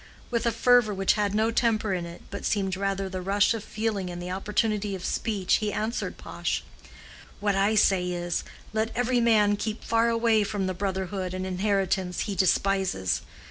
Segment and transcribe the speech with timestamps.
[0.31, 3.63] With a fervor which had no temper in it, but seemed rather the rush of
[3.63, 6.63] feeling in the opportunity of speech, he answered Pash:,
[7.39, 8.43] "What I say is,
[8.73, 13.21] let every man keep far away from the brotherhood and inheritance he despises.